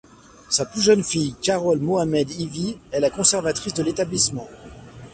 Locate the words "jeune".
0.81-1.03